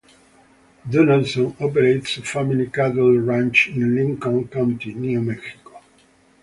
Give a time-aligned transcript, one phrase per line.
[0.89, 5.79] Donaldson operates a family cattle ranch in Lincoln County, New Mexico.